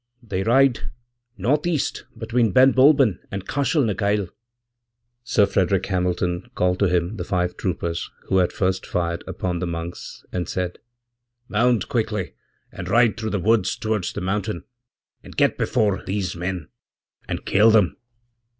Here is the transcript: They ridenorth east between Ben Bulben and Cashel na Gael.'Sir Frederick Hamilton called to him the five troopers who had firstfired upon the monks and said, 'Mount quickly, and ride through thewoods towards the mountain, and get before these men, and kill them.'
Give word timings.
They 0.23 0.41
ridenorth 0.43 1.67
east 1.67 2.05
between 2.17 2.53
Ben 2.53 2.73
Bulben 2.73 3.19
and 3.31 3.47
Cashel 3.47 3.83
na 3.83 3.93
Gael.'Sir 3.93 5.45
Frederick 5.45 5.85
Hamilton 5.85 6.49
called 6.55 6.79
to 6.79 6.87
him 6.87 7.17
the 7.17 7.23
five 7.23 7.55
troopers 7.55 8.09
who 8.23 8.37
had 8.39 8.49
firstfired 8.51 9.21
upon 9.27 9.59
the 9.59 9.67
monks 9.67 10.25
and 10.31 10.49
said, 10.49 10.79
'Mount 11.49 11.87
quickly, 11.87 12.33
and 12.71 12.89
ride 12.89 13.15
through 13.15 13.29
thewoods 13.29 13.79
towards 13.79 14.13
the 14.13 14.21
mountain, 14.21 14.63
and 15.23 15.37
get 15.37 15.55
before 15.55 16.01
these 16.03 16.35
men, 16.35 16.69
and 17.27 17.45
kill 17.45 17.69
them.' 17.69 17.95